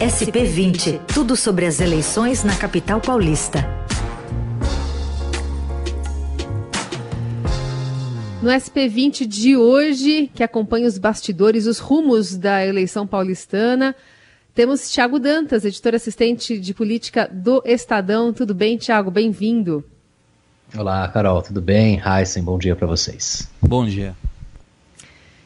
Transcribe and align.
SP20, 0.00 1.00
tudo 1.14 1.36
sobre 1.36 1.66
as 1.66 1.80
eleições 1.80 2.42
na 2.42 2.56
capital 2.56 3.00
paulista. 3.00 3.64
No 8.42 8.50
SP20 8.50 9.24
de 9.24 9.56
hoje, 9.56 10.28
que 10.34 10.42
acompanha 10.42 10.88
os 10.88 10.98
bastidores, 10.98 11.66
os 11.66 11.78
rumos 11.78 12.36
da 12.36 12.66
eleição 12.66 13.06
paulistana, 13.06 13.94
temos 14.52 14.90
Tiago 14.90 15.20
Dantas, 15.20 15.64
editor 15.64 15.94
assistente 15.94 16.58
de 16.58 16.74
política 16.74 17.30
do 17.32 17.62
Estadão. 17.64 18.32
Tudo 18.32 18.52
bem, 18.52 18.76
Tiago? 18.76 19.12
Bem-vindo. 19.12 19.84
Olá, 20.76 21.06
Carol, 21.08 21.40
tudo 21.40 21.62
bem? 21.62 22.02
Heisen, 22.04 22.42
bom 22.42 22.58
dia 22.58 22.74
para 22.74 22.86
vocês. 22.88 23.48
Bom 23.62 23.86
dia. 23.86 24.14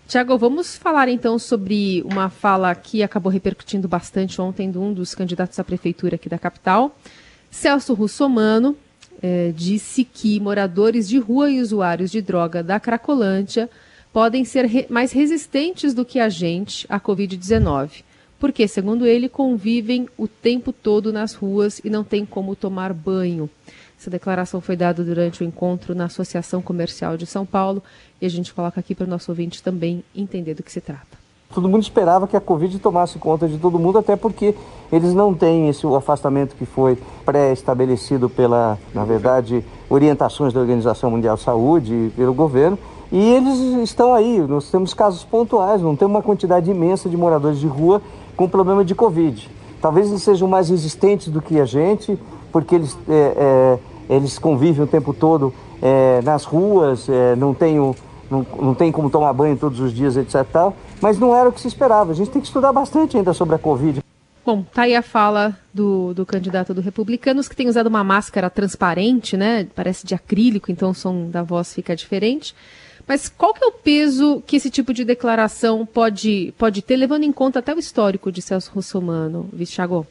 Tiago, 0.09 0.39
vamos 0.39 0.75
falar 0.75 1.11
então 1.11 1.39
sobre 1.39 2.03
uma 2.03 2.31
fala 2.31 2.75
que 2.75 3.03
acabou 3.03 3.31
repercutindo 3.31 3.87
bastante 3.87 4.41
ontem 4.41 4.71
de 4.71 4.79
um 4.79 4.91
dos 4.91 5.15
candidatos 5.15 5.59
à 5.59 5.63
prefeitura 5.63 6.15
aqui 6.15 6.31
da 6.31 6.39
capital. 6.39 6.97
Celso 7.51 7.93
Russomano 7.93 8.75
eh, 9.23 9.53
disse 9.55 10.05
que 10.05 10.41
moradores 10.41 11.07
de 11.07 11.19
rua 11.19 11.51
e 11.51 11.61
usuários 11.61 12.11
de 12.11 12.23
droga 12.23 12.63
da 12.63 12.81
Cracolândia 12.81 13.69
podem 14.11 14.47
ser 14.47 14.65
re 14.65 14.87
mais 14.89 15.13
resistentes 15.13 15.93
do 15.93 16.07
que 16.07 16.19
a 16.19 16.31
gente 16.31 16.87
à 16.89 16.99
Covid-19, 16.99 18.03
porque, 18.41 18.67
segundo 18.67 19.05
ele, 19.05 19.29
convivem 19.29 20.09
o 20.17 20.27
tempo 20.27 20.73
todo 20.73 21.13
nas 21.13 21.35
ruas 21.35 21.83
e 21.85 21.91
não 21.91 22.03
tem 22.03 22.25
como 22.25 22.57
tomar 22.57 22.95
banho. 22.95 23.51
Essa 23.99 24.11
declaração 24.11 24.61
foi 24.61 24.77
dada 24.77 25.03
durante 25.03 25.43
o 25.43 25.45
encontro 25.45 25.93
na 25.93 26.05
Associação 26.05 26.63
Comercial 26.63 27.17
de 27.17 27.27
São 27.27 27.45
Paulo 27.45 27.83
e 28.21 28.27
a 28.27 28.31
gente 28.31 28.55
coloca 28.55 28.79
aqui 28.79 28.95
para 28.95 29.05
o 29.05 29.11
nosso 29.11 29.31
ouvinte 29.33 29.61
também 29.61 30.05
entender 30.15 30.55
do 30.55 30.63
que 30.63 30.71
se 30.71 30.81
trata. 30.81 31.19
Todo 31.53 31.69
mundo 31.69 31.83
esperava 31.83 32.29
que 32.29 32.37
a 32.37 32.41
Covid 32.41 32.79
tomasse 32.79 33.19
conta 33.19 33.49
de 33.49 33.59
todo 33.59 33.79
mundo, 33.79 33.99
até 33.99 34.15
porque 34.15 34.55
eles 34.93 35.15
não 35.15 35.35
têm 35.35 35.69
esse 35.69 35.85
afastamento 35.87 36.55
que 36.55 36.65
foi 36.67 36.97
pré-estabelecido 37.25 38.29
pela, 38.29 38.79
na 38.95 39.05
verdade, 39.05 39.65
orientações 39.89 40.53
da 40.53 40.61
Organização 40.61 41.11
Mundial 41.11 41.37
de 41.37 41.43
Saúde 41.43 41.93
e 41.93 42.13
pelo 42.15 42.35
governo. 42.35 42.79
E 43.11 43.19
eles 43.19 43.59
estão 43.83 44.15
aí, 44.15 44.39
nós 44.41 44.71
temos 44.71 44.93
casos 44.93 45.25
pontuais, 45.25 45.81
não 45.81 45.97
temos 45.97 46.15
uma 46.15 46.23
quantidade 46.23 46.71
imensa 46.71 47.09
de 47.09 47.17
moradores 47.17 47.59
de 47.59 47.67
rua 47.67 48.03
com 48.37 48.47
problema 48.47 48.85
de 48.85 48.95
Covid. 48.95 49.51
Talvez 49.81 50.09
eles 50.09 50.23
sejam 50.23 50.47
mais 50.47 50.69
resistentes 50.69 51.29
do 51.29 51.41
que 51.41 51.59
a 51.59 51.65
gente, 51.65 52.19
porque 52.53 52.75
eles, 52.75 52.97
é, 53.09 53.79
é, 54.09 54.15
eles 54.17 54.39
convivem 54.39 54.85
o 54.85 54.87
tempo 54.87 55.13
todo 55.13 55.53
é, 55.83 56.21
nas 56.23 56.45
ruas, 56.45 57.09
é, 57.09 57.37
não, 57.37 57.55
tem 57.55 57.79
o, 57.79 57.95
não, 58.31 58.47
não 58.61 58.75
tem 58.75 58.91
como 58.91 59.11
tomar 59.11 59.33
banho 59.33 59.57
todos 59.57 59.81
os 59.81 59.93
dias, 59.93 60.17
etc. 60.17 60.45
Tal, 60.53 60.77
mas 61.01 61.19
não 61.19 61.35
era 61.35 61.49
o 61.49 61.53
que 61.53 61.61
se 61.61 61.69
esperava. 61.69 62.13
A 62.13 62.15
gente 62.15 62.31
tem 62.31 62.41
que 62.41 62.49
estudar 62.49 62.73
bastante 62.73 63.17
ainda 63.17 63.33
sobre 63.33 63.55
a 63.55 63.59
Covid. 63.59 64.01
Bom, 64.45 64.65
tá 64.73 64.83
aí 64.83 64.97
a 64.97 65.03
fala 65.03 65.55
do, 65.75 66.15
do 66.15 66.25
candidato 66.25 66.73
do 66.73 66.81
Republicanos, 66.81 67.49
que 67.49 67.55
tem 67.55 67.69
usado 67.69 67.89
uma 67.89 68.03
máscara 68.03 68.49
transparente, 68.49 69.37
né? 69.37 69.67
Parece 69.75 70.07
de 70.07 70.15
acrílico, 70.15 70.73
então 70.73 70.91
o 70.91 70.95
som 70.95 71.29
da 71.29 71.43
voz 71.43 71.75
fica 71.75 71.95
diferente. 71.95 72.55
Mas 73.07 73.29
qual 73.29 73.53
que 73.53 73.63
é 73.63 73.67
o 73.67 73.73
peso 73.73 74.43
que 74.47 74.57
esse 74.57 74.71
tipo 74.71 74.95
de 74.95 75.05
declaração 75.05 75.85
pode, 75.87 76.55
pode 76.59 76.83
ter, 76.83 76.97
levando 76.97 77.25
em 77.25 77.33
conta 77.33 77.59
até 77.59 77.75
o 77.75 77.79
histórico 77.79 78.33
de 78.33 78.41
Celso 78.41 78.71
Russomano, 78.75 79.49
Vichago? 79.53 80.07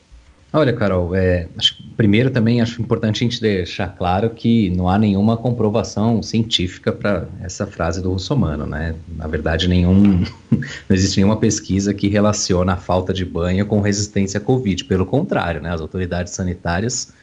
Olha, 0.53 0.71
Carol, 0.71 1.13
é, 1.13 1.49
acho, 1.57 1.75
primeiro 1.97 2.31
também 2.31 2.61
acho 2.61 2.81
importante 2.81 3.17
a 3.17 3.27
gente 3.27 3.41
deixar 3.41 3.89
claro 3.89 4.29
que 4.29 4.69
não 4.69 4.87
há 4.87 4.97
nenhuma 4.97 5.35
comprovação 5.35 6.23
científica 6.23 6.91
para 6.91 7.27
essa 7.41 7.67
frase 7.67 8.01
do 8.01 8.13
russomano, 8.13 8.65
né? 8.65 8.95
Na 9.17 9.27
verdade, 9.27 9.67
nenhum, 9.67 10.23
não 10.49 10.95
existe 10.95 11.17
nenhuma 11.17 11.35
pesquisa 11.35 11.93
que 11.93 12.07
relaciona 12.07 12.73
a 12.73 12.77
falta 12.77 13.13
de 13.13 13.25
banho 13.25 13.65
com 13.65 13.81
resistência 13.81 14.37
à 14.37 14.41
Covid. 14.41 14.85
Pelo 14.85 15.05
contrário, 15.05 15.61
né? 15.61 15.69
As 15.69 15.81
autoridades 15.81 16.31
sanitárias 16.33 17.13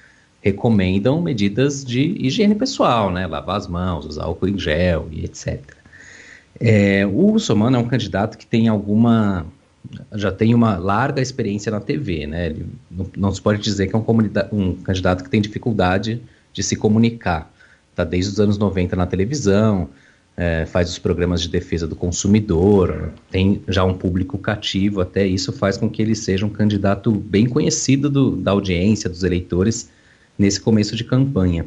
recomendam 0.42 1.22
medidas 1.22 1.83
de 1.83 2.02
higiene 2.27 2.55
pessoal, 2.55 3.11
né? 3.11 3.27
Lavar 3.27 3.56
as 3.56 3.67
mãos, 3.67 4.05
usar 4.05 4.25
álcool 4.25 4.48
em 4.48 4.58
gel 4.58 5.08
e 5.11 5.24
etc. 5.24 5.63
É, 6.61 7.07
o 7.07 7.30
russomano 7.30 7.79
é 7.79 7.80
um 7.80 7.89
candidato 7.89 8.36
que 8.36 8.46
tem 8.46 8.68
alguma 8.68 9.46
já 10.12 10.33
tem 10.33 10.55
uma 10.55 10.77
larga 10.77 11.20
experiência 11.20 11.70
na 11.70 11.80
TV, 11.80 12.27
né? 12.27 12.46
Ele 12.46 12.67
não, 12.90 13.06
não 13.17 13.33
se 13.33 13.40
pode 13.40 13.61
dizer 13.61 13.86
que 13.86 13.95
é 13.95 13.98
um, 13.98 14.05
um, 14.52 14.74
candidato 14.77 15.22
que 15.22 15.30
tem 15.30 15.40
dificuldade 15.40 16.20
de 16.52 16.62
se 16.62 16.77
comunicar. 16.77 17.52
Está 17.90 18.05
desde 18.05 18.33
os 18.33 18.40
anos 18.40 18.58
90 18.58 18.96
na 18.96 19.06
televisão, 19.06 19.89
é, 20.36 20.67
faz 20.67 20.90
os 20.90 20.98
programas 20.98 21.42
de 21.42 21.48
defesa 21.48 21.86
do 21.86 21.95
consumidor, 21.95 23.12
tem 23.30 23.62
já 23.68 23.84
um 23.84 23.95
público 23.95 24.36
cativo, 24.36 25.00
até 25.00 25.27
isso 25.27 25.52
faz 25.52 25.77
com 25.77 25.89
que 25.89 26.02
ele 26.02 26.14
seja 26.14 26.45
um 26.45 26.51
candidato 26.51 27.12
bem 27.12 27.46
conhecido 27.46 28.11
do, 28.11 28.36
da 28.36 28.51
audiência, 28.51 29.08
dos 29.08 29.22
eleitores, 29.22 29.90
nesse 30.36 30.61
começo 30.61 30.96
de 30.96 31.05
campanha. 31.05 31.66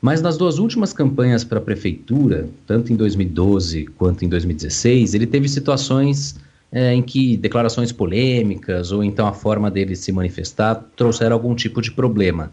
Mas 0.00 0.20
nas 0.20 0.36
duas 0.36 0.58
últimas 0.58 0.92
campanhas 0.92 1.44
para 1.44 1.58
a 1.58 1.62
prefeitura, 1.62 2.48
tanto 2.66 2.92
em 2.92 2.96
2012 2.96 3.86
quanto 3.96 4.24
em 4.24 4.28
2016, 4.28 5.14
ele 5.14 5.26
teve 5.26 5.48
situações 5.48 6.36
é, 6.74 6.92
em 6.92 7.00
que 7.00 7.36
declarações 7.36 7.92
polêmicas 7.92 8.90
ou 8.90 9.04
então 9.04 9.28
a 9.28 9.32
forma 9.32 9.70
dele 9.70 9.94
se 9.94 10.10
manifestar 10.10 10.74
trouxeram 10.96 11.34
algum 11.34 11.54
tipo 11.54 11.80
de 11.80 11.92
problema. 11.92 12.52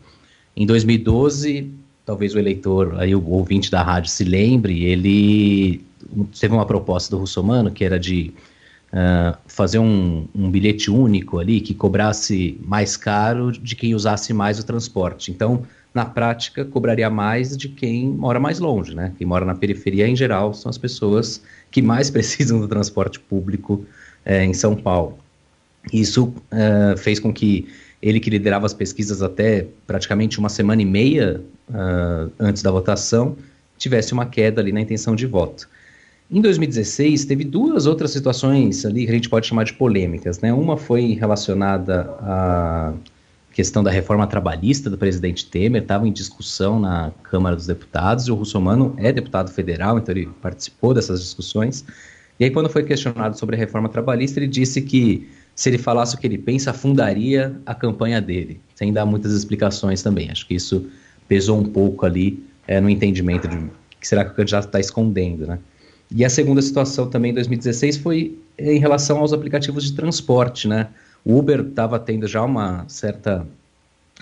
Em 0.56 0.64
2012, 0.64 1.68
talvez 2.06 2.36
o 2.36 2.40
eleitor, 2.40 2.94
aí 3.00 3.16
o 3.16 3.28
ouvinte 3.28 3.72
da 3.72 3.82
rádio 3.82 4.12
se 4.12 4.24
lembre, 4.24 4.84
ele 4.84 5.82
teve 6.40 6.54
uma 6.54 6.68
proposta 6.68 7.10
do 7.10 7.20
Russomano 7.20 7.72
que 7.72 7.84
era 7.84 8.00
de 8.00 8.32
uh, 8.94 9.36
fazer 9.48 9.80
um, 9.80 10.28
um, 10.36 10.52
bilhete 10.52 10.92
único 10.92 11.40
ali 11.40 11.60
que 11.60 11.74
cobrasse 11.74 12.60
mais 12.64 12.96
caro 12.96 13.52
de 13.52 13.76
quem 13.76 13.96
usasse 13.96 14.34
mais 14.34 14.60
o 14.60 14.64
transporte. 14.64 15.32
Então, 15.32 15.64
na 15.92 16.06
prática, 16.06 16.64
cobraria 16.64 17.10
mais 17.10 17.58
de 17.58 17.70
quem 17.70 18.08
mora 18.08 18.40
mais 18.40 18.60
longe, 18.60 18.96
né? 18.96 19.14
Quem 19.18 19.26
mora 19.26 19.46
na 19.46 19.56
periferia, 19.56 20.08
em 20.08 20.16
geral, 20.16 20.54
são 20.54 20.70
as 20.70 20.78
pessoas 20.78 21.42
que 21.72 21.82
mais 21.82 22.10
precisam 22.12 22.60
do 22.60 22.68
transporte 22.68 23.20
público 23.20 23.84
é, 24.26 24.44
em 24.44 24.54
São 24.54 24.76
Paulo. 24.76 25.18
Isso 25.92 26.34
é, 26.52 26.96
fez 26.98 27.20
com 27.20 27.34
que 27.34 27.68
ele, 28.02 28.20
que 28.20 28.30
liderava 28.30 28.66
as 28.66 28.74
pesquisas 28.74 29.22
até 29.22 29.68
praticamente 29.86 30.40
uma 30.40 30.50
semana 30.50 30.82
e 30.82 30.86
meia 30.86 31.42
uh, 31.70 32.32
antes 32.40 32.64
da 32.64 32.72
votação, 32.72 33.38
tivesse 33.78 34.12
uma 34.12 34.26
queda 34.26 34.60
ali 34.60 34.72
na 34.72 34.82
intenção 34.82 35.16
de 35.16 35.26
voto. 35.28 35.70
Em 36.30 36.42
2016, 36.42 37.26
teve 37.26 37.44
duas 37.44 37.86
outras 37.86 38.12
situações 38.12 38.86
ali 38.86 39.06
que 39.06 39.12
a 39.12 39.14
gente 39.14 39.30
pode 39.30 39.46
chamar 39.46 39.66
de 39.66 39.74
polêmicas. 39.74 40.40
Né? 40.40 40.52
Uma 40.52 40.78
foi 40.78 41.14
relacionada 41.14 42.04
à 42.22 42.94
questão 43.52 43.84
da 43.84 43.92
reforma 43.92 44.26
trabalhista 44.26 44.90
do 44.90 44.98
presidente 44.98 45.46
Temer, 45.46 45.82
estava 45.82 46.08
em 46.08 46.12
discussão 46.12 46.80
na 46.80 47.12
Câmara 47.24 47.56
dos 47.56 47.68
Deputados, 47.68 48.28
e 48.28 48.32
o 48.32 48.36
Russomano 48.36 48.96
é 48.98 49.12
deputado 49.12 49.52
federal, 49.52 49.98
então 49.98 50.16
ele 50.16 50.30
participou 50.42 50.94
dessas 50.94 51.22
discussões. 51.22 51.84
E 52.42 52.46
aí, 52.46 52.50
quando 52.50 52.68
foi 52.68 52.82
questionado 52.82 53.38
sobre 53.38 53.56
a 53.56 53.60
reforma 53.60 53.88
trabalhista, 53.88 54.40
ele 54.40 54.48
disse 54.48 54.82
que 54.82 55.30
se 55.54 55.70
ele 55.70 55.78
falasse 55.78 56.16
o 56.16 56.18
que 56.18 56.26
ele 56.26 56.40
pensa, 56.40 56.72
afundaria 56.72 57.56
a 57.68 57.76
campanha 57.76 58.20
dele, 58.20 58.60
sem 58.74 58.92
dar 58.92 59.06
muitas 59.06 59.32
explicações 59.32 60.02
também. 60.02 60.32
Acho 60.32 60.48
que 60.48 60.56
isso 60.56 60.88
pesou 61.28 61.60
um 61.60 61.64
pouco 61.64 62.04
ali 62.04 62.44
é, 62.68 62.82
no 62.82 62.90
entendimento 62.90 63.48
de 63.48 63.58
que 64.00 64.08
será 64.08 64.26
que 64.26 64.32
o 64.32 64.34
candidato 64.34 64.66
está 64.66 64.80
escondendo, 64.80 65.46
né? 65.46 65.60
E 66.10 66.26
a 66.26 66.30
segunda 66.32 66.64
situação 66.64 67.08
também 67.08 67.30
em 67.30 67.36
2016 67.36 67.98
foi 67.98 68.36
em 68.58 68.80
relação 68.80 69.20
aos 69.20 69.34
aplicativos 69.34 69.84
de 69.84 69.94
transporte, 69.94 70.68
né? 70.68 70.88
O 71.24 71.38
Uber 71.38 71.60
estava 71.60 72.00
tendo 72.00 72.26
já 72.26 72.42
uma 72.42 72.86
certa 72.88 73.46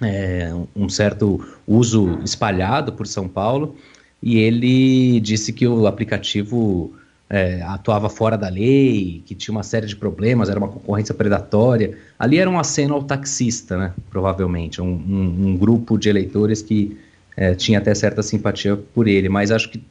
é, 0.01 0.51
um 0.75 0.89
certo 0.89 1.39
uso 1.65 2.19
espalhado 2.25 2.91
por 2.91 3.07
São 3.07 3.29
Paulo 3.29 3.77
e 4.21 4.39
ele 4.39 5.21
disse 5.21 5.53
que 5.53 5.65
o 5.65 5.87
aplicativo 5.87 6.93
é, 7.29 7.61
atuava 7.61 8.09
fora 8.09 8.35
da 8.35 8.49
lei, 8.49 9.21
que 9.25 9.35
tinha 9.35 9.55
uma 9.55 9.61
série 9.61 9.85
de 9.85 9.95
problemas, 9.95 10.49
era 10.49 10.57
uma 10.57 10.67
concorrência 10.67 11.13
predatória. 11.13 11.95
Ali 12.17 12.39
era 12.39 12.49
um 12.49 12.57
aceno 12.57 12.95
ao 12.95 13.03
taxista, 13.03 13.77
né? 13.77 13.93
Provavelmente, 14.09 14.81
um, 14.81 14.85
um, 14.85 15.47
um 15.47 15.57
grupo 15.57 15.97
de 15.97 16.09
eleitores 16.09 16.61
que 16.61 16.97
é, 17.37 17.53
tinha 17.53 17.77
até 17.77 17.93
certa 17.93 18.23
simpatia 18.23 18.75
por 18.75 19.07
ele, 19.07 19.29
mas 19.29 19.51
acho 19.51 19.69
que 19.69 19.81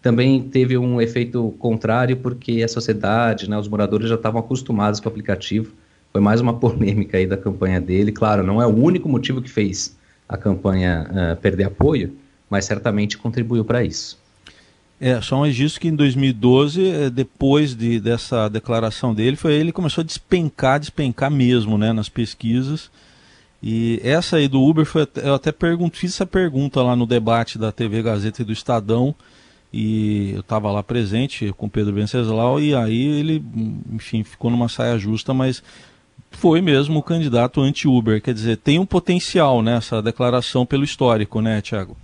também 0.00 0.42
teve 0.42 0.78
um 0.78 1.00
efeito 1.00 1.54
contrário 1.58 2.16
porque 2.16 2.62
a 2.62 2.68
sociedade, 2.68 3.50
né, 3.50 3.58
os 3.58 3.68
moradores 3.68 4.08
já 4.08 4.14
estavam 4.14 4.40
acostumados 4.40 5.00
com 5.00 5.08
o 5.08 5.10
aplicativo. 5.10 5.72
Foi 6.12 6.20
mais 6.20 6.40
uma 6.40 6.54
polêmica 6.54 7.18
aí 7.18 7.26
da 7.26 7.36
campanha 7.36 7.80
dele. 7.80 8.10
Claro, 8.10 8.42
não 8.42 8.62
é 8.62 8.66
o 8.66 8.74
único 8.74 9.08
motivo 9.08 9.42
que 9.42 9.50
fez 9.50 9.96
a 10.28 10.36
campanha 10.36 11.06
uh, 11.10 11.40
perder 11.40 11.64
apoio, 11.64 12.12
mas 12.48 12.64
certamente 12.64 13.18
contribuiu 13.18 13.64
para 13.64 13.84
isso. 13.84 14.18
É, 14.98 15.20
só 15.20 15.40
um 15.40 15.44
registro 15.44 15.80
que 15.80 15.88
em 15.88 15.94
2012, 15.94 16.88
é, 16.88 17.10
depois 17.10 17.74
de, 17.74 18.00
dessa 18.00 18.48
declaração 18.48 19.14
dele, 19.14 19.36
foi 19.36 19.54
ele 19.54 19.70
começou 19.70 20.00
a 20.02 20.04
despencar, 20.04 20.80
despencar 20.80 21.30
mesmo, 21.30 21.76
né, 21.76 21.92
nas 21.92 22.08
pesquisas. 22.08 22.90
E 23.62 24.00
essa 24.02 24.36
aí 24.36 24.48
do 24.48 24.62
Uber, 24.62 24.86
foi, 24.86 25.06
eu 25.16 25.34
até 25.34 25.52
pergunto, 25.52 25.98
fiz 25.98 26.14
essa 26.14 26.24
pergunta 26.24 26.82
lá 26.82 26.96
no 26.96 27.06
debate 27.06 27.58
da 27.58 27.70
TV 27.70 28.02
Gazeta 28.02 28.42
e 28.42 28.44
do 28.44 28.52
Estadão, 28.52 29.14
e 29.72 30.32
eu 30.34 30.40
estava 30.40 30.70
lá 30.70 30.82
presente 30.82 31.52
com 31.56 31.68
Pedro 31.68 31.92
Venceslau, 31.92 32.58
e 32.60 32.74
aí 32.74 33.04
ele, 33.18 33.44
enfim, 33.92 34.24
ficou 34.24 34.50
numa 34.50 34.68
saia 34.68 34.98
justa, 34.98 35.34
mas 35.34 35.62
foi 36.30 36.62
mesmo 36.62 37.00
o 37.00 37.02
candidato 37.02 37.60
anti-Uber. 37.60 38.22
Quer 38.22 38.32
dizer, 38.32 38.56
tem 38.56 38.78
um 38.78 38.86
potencial 38.86 39.62
nessa 39.62 40.00
declaração 40.00 40.64
pelo 40.64 40.84
histórico, 40.84 41.40
né, 41.42 41.60
Tiago? 41.60 41.96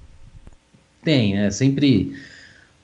Tem, 1.02 1.38
é 1.38 1.50
sempre 1.50 2.12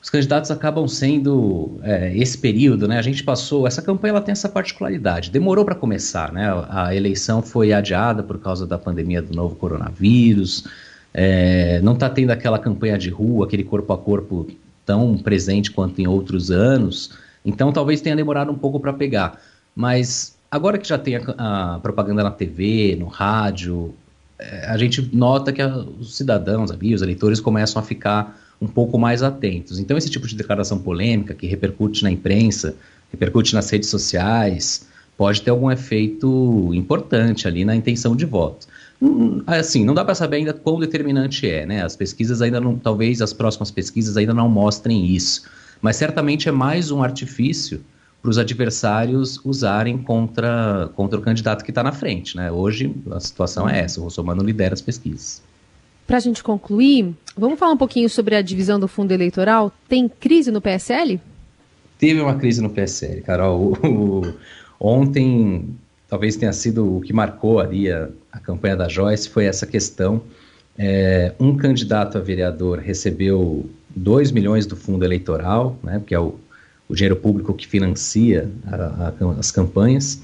os 0.01 0.11
candidatos 0.11 0.51
acabam 0.51 0.87
sendo 0.87 1.81
é, 1.83 2.17
esse 2.17 2.39
período, 2.39 2.87
né? 2.87 2.99
A 2.99 3.03
gente 3.03 3.25
passou, 3.25 3.67
essa 3.67 3.83
campanha 3.83 4.13
ela 4.13 4.21
tem 4.21 4.33
essa 4.33 4.49
particularidade. 4.49 5.31
Demorou 5.31 5.65
para 5.65 5.75
começar, 5.75 6.33
né? 6.33 6.49
A 6.69 6.95
eleição 6.95 7.43
foi 7.43 7.73
adiada 7.73 8.23
por 8.23 8.39
causa 8.39 8.67
da 8.67 8.79
pandemia 8.79 9.21
do 9.21 9.35
novo 9.35 9.57
coronavírus. 9.57 10.65
É, 11.13 11.81
não 11.83 11.95
está 11.95 12.09
tendo 12.09 12.31
aquela 12.31 12.59
campanha 12.59 12.97
de 12.97 13.11
rua, 13.11 13.47
aquele 13.47 13.65
corpo 13.65 13.93
a 13.93 13.99
corpo 13.99 14.47
tão 14.87 15.19
presente 15.19 15.73
quanto 15.73 16.01
em 16.01 16.07
outros 16.07 16.51
anos. 16.51 17.11
Então 17.45 17.73
talvez 17.73 18.01
tenha 18.01 18.15
demorado 18.15 18.53
um 18.53 18.57
pouco 18.57 18.79
para 18.79 18.93
pegar. 18.93 19.41
Mas 19.75 20.39
agora 20.49 20.79
que 20.79 20.89
já 20.89 20.97
tem 20.97 21.17
a, 21.17 21.75
a 21.75 21.79
propaganda 21.81 22.23
na 22.23 22.31
TV, 22.31 22.97
no 22.99 23.07
rádio, 23.07 23.95
é, 24.39 24.67
a 24.69 24.77
gente 24.79 25.11
nota 25.13 25.53
que 25.53 25.61
a, 25.61 25.77
os 25.77 26.17
cidadãos 26.17 26.71
ali, 26.71 26.95
os 26.95 27.03
eleitores 27.03 27.41
começam 27.41 27.83
a 27.83 27.85
ficar 27.85 28.39
um 28.61 28.67
pouco 28.67 28.99
mais 28.99 29.23
atentos. 29.23 29.79
Então, 29.79 29.97
esse 29.97 30.11
tipo 30.11 30.27
de 30.27 30.35
declaração 30.37 30.79
polêmica 30.79 31.35
que 31.35 31.47
repercute 31.47 32.03
na 32.03 32.11
imprensa, 32.11 32.75
repercute 33.11 33.55
nas 33.55 33.71
redes 33.71 33.89
sociais, 33.89 34.87
pode 35.17 35.43
ter 35.43 35.51
algum 35.51 35.71
efeito 35.71 36.71
importante 36.75 37.47
ali 37.47 37.65
na 37.65 37.75
intenção 37.75 38.15
de 38.15 38.25
voto. 38.25 38.67
Hum, 39.01 39.43
assim, 39.47 39.85
não 39.85 39.95
dá 39.95 40.05
para 40.05 40.15
saber 40.15 40.39
ainda 40.39 40.53
quão 40.53 40.79
determinante 40.79 41.49
é, 41.49 41.65
né? 41.65 41.85
As 41.85 41.95
pesquisas 41.95 42.43
ainda 42.43 42.61
não, 42.61 42.77
talvez 42.77 43.23
as 43.23 43.33
próximas 43.33 43.71
pesquisas 43.71 44.17
ainda 44.17 44.35
não 44.35 44.49
mostrem 44.49 45.07
isso, 45.07 45.43
mas 45.81 45.97
certamente 45.97 46.49
é 46.49 46.53
mais 46.53 46.91
um 46.91 47.03
artifício 47.03 47.81
para 48.21 48.31
os 48.31 48.39
adversários 48.39 49.41
usarem 49.45 49.99
contra, 49.99 50.91
contra 50.97 51.19
o 51.19 51.23
candidato 51.23 51.65
que 51.65 51.71
está 51.71 51.83
na 51.83 51.93
frente, 51.93 52.37
né? 52.37 52.51
Hoje 52.51 52.95
a 53.13 53.21
situação 53.21 53.69
é 53.69 53.79
essa, 53.81 54.01
o 54.01 54.05
Russomano 54.05 54.43
lidera 54.43 54.75
as 54.75 54.81
pesquisas. 54.81 55.41
Para 56.09 56.17
a 56.17 56.21
gente 56.21 56.43
concluir, 56.43 57.15
vamos 57.37 57.59
falar 57.59 57.73
um 57.73 57.77
pouquinho 57.77 58.09
sobre 58.09 58.35
a 58.35 58.41
divisão 58.41 58.81
do 58.81 58.89
fundo 58.89 59.13
eleitoral. 59.13 59.71
Tem 59.87 60.09
crise 60.09 60.51
no 60.51 60.59
PSL? 60.59 61.21
Teve 61.99 62.19
uma 62.23 62.35
crise 62.35 62.63
no 62.63 62.71
PSL, 62.71 63.21
Carol. 63.21 63.77
O, 63.85 64.23
o, 64.23 64.35
ontem, 64.81 65.77
talvez 66.09 66.35
tenha 66.35 66.53
sido 66.55 66.97
o 66.97 67.03
que 67.03 67.13
marcou 67.13 67.61
ali 67.61 67.93
a, 67.93 68.09
a 68.33 68.41
campanha 68.41 68.75
da 68.75 68.89
Joyce, 68.89 69.29
foi 69.29 69.45
essa 69.45 69.67
questão. 69.67 70.23
É, 70.79 71.35
um 71.39 71.55
candidato 71.55 72.17
a 72.17 72.23
vereador 72.23 72.79
recebeu 72.79 73.69
2 73.95 74.33
milhões 74.33 74.65
do 74.65 74.77
fundo 74.77 75.05
eleitoral, 75.05 75.79
né, 75.83 76.01
que 76.07 76.15
é 76.15 76.19
o, 76.19 76.37
o 76.89 76.95
dinheiro 76.95 77.17
público 77.17 77.53
que 77.53 77.67
financia 77.67 78.51
a, 78.67 79.13
a, 79.13 79.39
as 79.39 79.51
campanhas, 79.51 80.23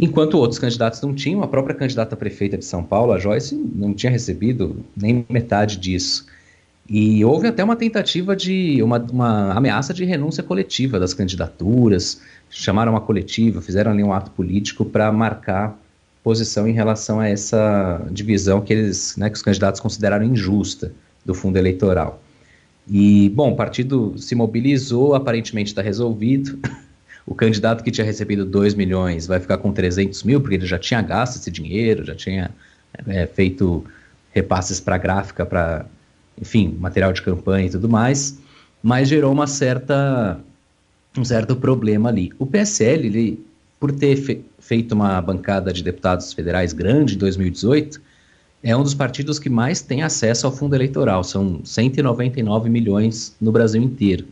Enquanto 0.00 0.34
outros 0.34 0.58
candidatos 0.58 1.00
não 1.00 1.14
tinham, 1.14 1.42
a 1.42 1.48
própria 1.48 1.74
candidata 1.74 2.16
prefeita 2.16 2.58
de 2.58 2.64
São 2.64 2.82
Paulo, 2.82 3.12
a 3.12 3.18
Joyce, 3.18 3.54
não 3.54 3.94
tinha 3.94 4.10
recebido 4.10 4.84
nem 4.96 5.24
metade 5.28 5.76
disso. 5.76 6.26
E 6.88 7.24
houve 7.24 7.46
até 7.46 7.62
uma 7.62 7.76
tentativa 7.76 8.34
de, 8.34 8.82
uma, 8.82 8.98
uma 8.98 9.52
ameaça 9.52 9.94
de 9.94 10.04
renúncia 10.04 10.42
coletiva 10.42 10.98
das 10.98 11.14
candidaturas, 11.14 12.20
chamaram 12.50 12.92
uma 12.92 13.00
coletiva, 13.00 13.62
fizeram 13.62 13.92
ali 13.92 14.02
um 14.02 14.12
ato 14.12 14.30
político 14.32 14.84
para 14.84 15.10
marcar 15.12 15.78
posição 16.22 16.68
em 16.68 16.72
relação 16.72 17.18
a 17.20 17.28
essa 17.28 18.04
divisão 18.10 18.60
que 18.60 18.72
eles, 18.72 19.16
né, 19.16 19.28
que 19.28 19.36
os 19.36 19.42
candidatos 19.42 19.80
consideraram 19.80 20.24
injusta 20.24 20.92
do 21.24 21.34
fundo 21.34 21.56
eleitoral. 21.56 22.22
E, 22.88 23.28
bom, 23.30 23.52
o 23.52 23.56
partido 23.56 24.14
se 24.18 24.34
mobilizou, 24.34 25.14
aparentemente 25.14 25.70
está 25.70 25.82
resolvido. 25.82 26.58
O 27.26 27.34
candidato 27.34 27.84
que 27.84 27.90
tinha 27.90 28.04
recebido 28.04 28.44
2 28.44 28.74
milhões 28.74 29.26
vai 29.26 29.38
ficar 29.38 29.58
com 29.58 29.72
300 29.72 30.22
mil, 30.24 30.40
porque 30.40 30.56
ele 30.56 30.66
já 30.66 30.78
tinha 30.78 31.00
gasto 31.00 31.36
esse 31.36 31.50
dinheiro, 31.50 32.04
já 32.04 32.14
tinha 32.14 32.50
é, 33.06 33.26
feito 33.26 33.84
repasses 34.32 34.80
para 34.80 34.98
gráfica, 34.98 35.46
para, 35.46 35.86
enfim, 36.40 36.76
material 36.80 37.12
de 37.12 37.22
campanha 37.22 37.66
e 37.66 37.70
tudo 37.70 37.88
mais, 37.88 38.38
mas 38.82 39.08
gerou 39.08 39.32
uma 39.32 39.46
certa, 39.46 40.40
um 41.16 41.24
certo 41.24 41.54
problema 41.54 42.08
ali. 42.08 42.32
O 42.38 42.46
PSL, 42.46 43.06
ele, 43.06 43.46
por 43.78 43.92
ter 43.92 44.16
fe 44.16 44.44
feito 44.58 44.92
uma 44.92 45.20
bancada 45.20 45.72
de 45.72 45.82
deputados 45.82 46.32
federais 46.32 46.72
grande 46.72 47.16
em 47.16 47.18
2018, 47.18 48.00
é 48.62 48.76
um 48.76 48.82
dos 48.82 48.94
partidos 48.94 49.40
que 49.40 49.50
mais 49.50 49.82
tem 49.82 50.04
acesso 50.04 50.46
ao 50.46 50.52
fundo 50.52 50.74
eleitoral, 50.76 51.24
são 51.24 51.60
199 51.64 52.70
milhões 52.70 53.34
no 53.40 53.50
Brasil 53.50 53.82
inteiro. 53.82 54.24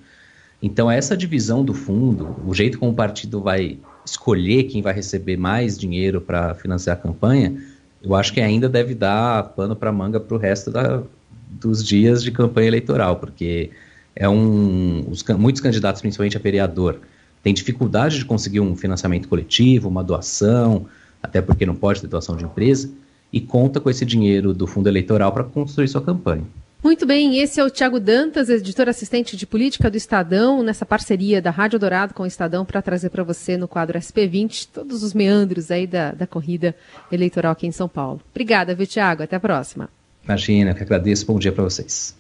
Então, 0.62 0.91
essa 0.91 1.17
divisão 1.17 1.65
do 1.65 1.73
fundo, 1.73 2.37
o 2.47 2.55
jeito 2.55 2.79
como 2.79 2.93
o 2.93 2.95
partido 2.95 3.41
vai 3.41 3.79
escolher 4.05 4.65
quem 4.65 4.83
vai 4.83 4.93
receber 4.93 5.37
mais 5.37 5.79
dinheiro 5.79 6.21
para 6.21 6.55
financiar 6.55 6.97
a 6.97 7.01
campanha, 7.01 7.57
eu 8.03 8.15
acho 8.15 8.33
que 8.33 8.41
ainda 8.41 8.69
deve 8.69 8.95
dar 8.95 9.43
pano 9.51 9.75
para 9.75 9.93
manga 9.93 10.21
para 10.21 10.35
o 10.35 10.39
resto 10.39 10.71
da, 10.71 11.03
dos 11.49 11.85
dias 11.85 12.23
de 12.23 12.31
campanha 12.31 12.69
eleitoral, 12.69 13.17
porque 13.17 13.71
é 14.15 14.29
um, 14.29 15.07
os, 15.09 15.23
muitos 15.39 15.62
candidatos, 15.62 16.01
principalmente 16.01 16.37
a 16.37 16.41
vereador, 16.41 17.01
têm 17.43 17.55
dificuldade 17.55 18.19
de 18.19 18.25
conseguir 18.25 18.61
um 18.61 18.77
financiamento 18.77 19.29
coletivo, 19.29 19.89
uma 19.89 20.05
doação, 20.05 20.87
até 21.23 21.41
porque 21.41 21.65
não 21.65 21.75
pode 21.75 22.01
ter 22.01 22.07
doação 22.07 22.37
de 22.37 22.45
empresa, 22.45 22.91
e 23.33 23.41
conta 23.41 23.81
com 23.81 23.89
esse 23.89 24.05
dinheiro 24.05 24.53
do 24.53 24.67
fundo 24.67 24.89
eleitoral 24.89 25.33
para 25.33 25.45
construir 25.45 25.89
sua 25.89 26.03
campanha. 26.03 26.45
Muito 26.82 27.05
bem, 27.05 27.38
esse 27.38 27.61
é 27.61 27.65
o 27.65 27.69
Tiago 27.69 28.00
Dantas, 28.00 28.49
editor 28.49 28.88
assistente 28.88 29.37
de 29.37 29.47
política 29.47 29.91
do 29.91 29.99
Estadão, 29.99 30.62
nessa 30.62 30.87
parceria 30.87 31.41
da 31.41 31.50
Rádio 31.50 31.79
Dourado 31.79 32.15
com 32.15 32.23
o 32.23 32.27
Estadão, 32.27 32.65
para 32.65 32.81
trazer 32.81 33.11
para 33.11 33.23
você 33.23 33.59
no 33.59 33.69
quadro 33.69 33.99
SP20 33.99 34.69
todos 34.73 35.03
os 35.03 35.12
meandros 35.12 35.71
aí 35.71 35.87
da, 35.87 36.12
da 36.12 36.27
corrida 36.27 36.75
eleitoral 37.12 37.53
aqui 37.53 37.67
em 37.67 37.73
São 37.73 37.87
Paulo. 37.87 38.23
Obrigada, 38.31 38.75
viu, 38.75 38.87
Tiago? 38.87 39.23
Até 39.23 39.37
a 39.37 39.41
próxima. 39.41 39.91
Imagina, 40.25 40.73
que 40.73 40.82
agradeço. 40.82 41.27
Bom 41.27 41.38
dia 41.38 41.53
para 41.53 41.65
vocês. 41.65 42.19